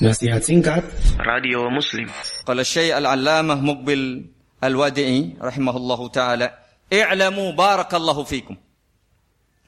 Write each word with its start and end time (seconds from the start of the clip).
Nasihat 0.00 0.40
singkat 0.40 0.80
Radio 1.20 1.68
Muslim 1.68 2.08
Qala 2.48 2.64
Syekh 2.64 2.88
Al-Allamah 2.96 3.60
Muqbil 3.60 4.32
Al-Wadi'i 4.56 5.36
rahimahullahu 5.36 6.08
taala, 6.08 6.56
"I'lamu 6.88 7.52
barakallahu 7.52 8.24
fikum." 8.24 8.56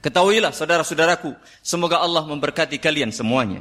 Ketahuilah 0.01 0.57
saudara-saudaraku, 0.57 1.37
semoga 1.61 2.01
Allah 2.01 2.25
memberkati 2.25 2.81
kalian 2.81 3.13
semuanya. 3.13 3.61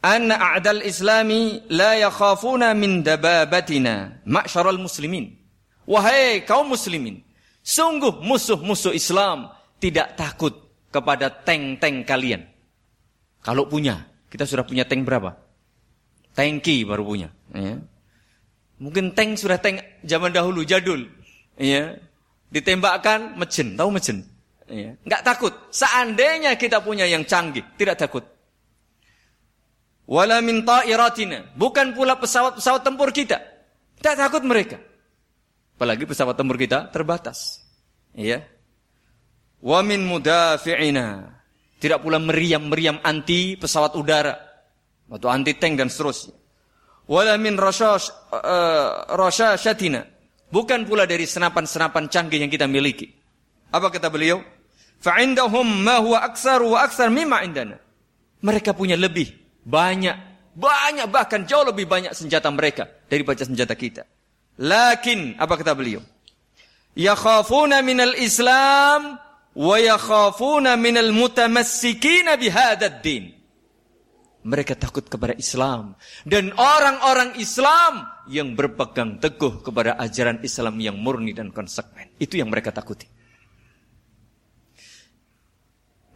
Anna 0.00 0.56
a'dal 0.56 0.80
islami 0.80 1.60
la 1.68 2.08
yakhafuna 2.08 2.72
min 2.72 3.04
dababatina 3.04 4.24
ma'syaral 4.24 4.80
muslimin. 4.80 5.36
Wahai 5.84 6.40
kaum 6.48 6.72
muslimin, 6.72 7.20
sungguh 7.60 8.24
musuh-musuh 8.24 8.96
Islam 8.96 9.52
tidak 9.76 10.16
takut 10.16 10.56
kepada 10.88 11.28
tank-tank 11.28 12.08
kalian. 12.08 12.48
Kalau 13.44 13.68
punya, 13.68 14.07
kita 14.28 14.44
sudah 14.44 14.64
punya 14.64 14.84
tank 14.84 15.04
berapa? 15.04 15.36
Tanki 16.36 16.84
baru 16.84 17.02
punya. 17.02 17.28
Ya. 17.52 17.80
Mungkin 18.78 19.16
tank 19.16 19.40
sudah 19.40 19.58
tank 19.58 19.82
zaman 20.04 20.30
dahulu 20.30 20.62
jadul. 20.62 21.08
Ya. 21.58 21.98
Ditembakkan 22.48 23.36
mejen, 23.36 23.74
tahu 23.74 23.90
mejen? 23.92 24.24
Ya. 24.68 24.94
Nggak 25.02 25.22
takut. 25.24 25.52
Seandainya 25.72 26.54
kita 26.60 26.84
punya 26.84 27.08
yang 27.08 27.24
canggih, 27.24 27.64
tidak 27.80 27.96
takut. 27.98 28.24
Wala 30.08 30.40
min 30.40 30.64
ta'iratina. 30.64 31.52
Bukan 31.52 31.92
pula 31.92 32.16
pesawat-pesawat 32.16 32.80
tempur 32.80 33.12
kita. 33.12 33.40
Tidak 34.00 34.16
takut 34.16 34.40
mereka. 34.40 34.80
Apalagi 35.76 36.08
pesawat 36.08 36.32
tempur 36.32 36.56
kita 36.56 36.88
terbatas. 36.88 37.60
Ya. 38.16 38.44
Wa 39.60 39.84
min 39.84 40.08
mudafi'ina. 40.08 41.37
Tidak 41.78 42.02
pula 42.02 42.18
meriam-meriam 42.18 42.98
anti 43.06 43.54
pesawat 43.54 43.94
udara. 43.94 44.34
Atau 45.08 45.30
anti 45.30 45.54
tank 45.54 45.78
dan 45.78 45.88
seterusnya. 45.88 46.34
Wala 47.08 47.40
min 47.40 47.56
uh, 47.56 47.70
rasyashatina. 49.08 50.04
Bukan 50.48 50.84
pula 50.84 51.08
dari 51.08 51.24
senapan-senapan 51.24 52.10
canggih 52.12 52.40
yang 52.40 52.52
kita 52.52 52.68
miliki. 52.68 53.08
Apa 53.72 53.88
kata 53.88 54.12
beliau? 54.12 54.40
Fa'indahum 54.98 55.64
ma 55.84 56.02
huwa 56.02 56.24
aksar 56.24 56.60
wa 56.64 56.82
aksar 56.84 57.08
mimma 57.08 57.44
indana. 57.46 57.76
Mereka 58.42 58.74
punya 58.74 58.98
lebih 58.98 59.30
banyak, 59.62 60.16
banyak 60.56 61.06
bahkan 61.10 61.44
jauh 61.44 61.66
lebih 61.68 61.86
banyak 61.86 62.16
senjata 62.16 62.48
mereka 62.50 62.88
daripada 63.06 63.44
senjata 63.44 63.76
kita. 63.76 64.02
Lakin 64.58 65.38
apa 65.38 65.54
kata 65.54 65.72
beliau? 65.76 66.02
Yakhafuna 66.98 67.78
minal 67.84 68.16
Islam 68.18 69.20
wa 69.58 69.76
yakhafuna 69.82 70.78
minal 70.78 71.10
mutamassikina 71.10 72.38
bihadad 72.38 73.02
din. 73.02 73.34
Mereka 74.46 74.78
takut 74.78 75.02
kepada 75.02 75.34
Islam 75.34 75.98
dan 76.22 76.54
orang-orang 76.54 77.34
Islam 77.42 78.06
yang 78.30 78.54
berpegang 78.54 79.18
teguh 79.18 79.66
kepada 79.66 79.98
ajaran 79.98 80.38
Islam 80.46 80.78
yang 80.78 80.94
murni 80.94 81.34
dan 81.34 81.50
konsekuen. 81.50 82.14
Itu 82.22 82.38
yang 82.38 82.48
mereka 82.48 82.70
takuti. 82.70 83.10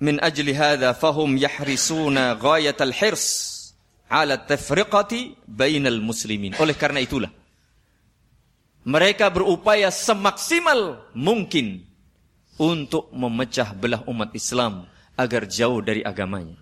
Min 0.06 0.22
ajli 0.22 0.54
hadha 0.54 0.94
fahum 0.94 1.34
yahrisuna 1.34 2.38
ghayatal 2.38 2.94
hirs 2.94 3.26
ala 4.06 4.38
tafriqati 4.38 5.42
bainal 5.44 5.98
muslimin. 5.98 6.54
Oleh 6.62 6.78
karena 6.78 7.02
itulah 7.02 7.42
mereka 8.82 9.30
berupaya 9.30 9.90
semaksimal 9.90 11.10
mungkin 11.14 11.86
untuk 12.60 13.08
memecah 13.14 13.72
belah 13.72 14.02
umat 14.08 14.32
Islam 14.36 14.88
agar 15.16 15.44
jauh 15.48 15.80
dari 15.80 16.04
agamanya. 16.04 16.56